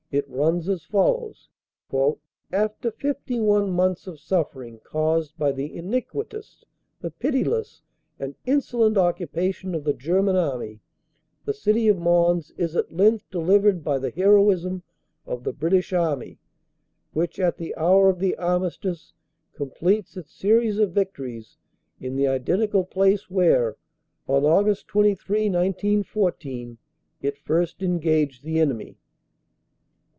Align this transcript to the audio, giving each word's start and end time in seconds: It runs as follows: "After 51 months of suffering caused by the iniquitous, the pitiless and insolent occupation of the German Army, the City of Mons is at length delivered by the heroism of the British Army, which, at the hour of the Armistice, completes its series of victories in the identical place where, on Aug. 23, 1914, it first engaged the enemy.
It 0.11 0.27
runs 0.29 0.67
as 0.67 0.83
follows: 0.83 1.47
"After 2.51 2.91
51 2.91 3.71
months 3.71 4.07
of 4.07 4.19
suffering 4.19 4.79
caused 4.83 5.37
by 5.37 5.53
the 5.53 5.73
iniquitous, 5.73 6.65
the 6.99 7.11
pitiless 7.11 7.81
and 8.19 8.35
insolent 8.45 8.97
occupation 8.97 9.73
of 9.73 9.85
the 9.85 9.93
German 9.93 10.35
Army, 10.35 10.81
the 11.45 11.53
City 11.53 11.87
of 11.87 11.97
Mons 11.97 12.51
is 12.57 12.75
at 12.75 12.91
length 12.91 13.23
delivered 13.31 13.85
by 13.85 13.97
the 13.99 14.09
heroism 14.09 14.83
of 15.25 15.45
the 15.45 15.53
British 15.53 15.93
Army, 15.93 16.39
which, 17.13 17.39
at 17.39 17.55
the 17.55 17.73
hour 17.77 18.09
of 18.09 18.19
the 18.19 18.35
Armistice, 18.35 19.13
completes 19.53 20.17
its 20.17 20.33
series 20.33 20.77
of 20.77 20.91
victories 20.91 21.55
in 22.01 22.17
the 22.17 22.27
identical 22.27 22.83
place 22.83 23.29
where, 23.29 23.77
on 24.27 24.41
Aug. 24.43 24.85
23, 24.87 25.45
1914, 25.49 26.77
it 27.21 27.37
first 27.37 27.81
engaged 27.81 28.43
the 28.43 28.59
enemy. 28.59 28.97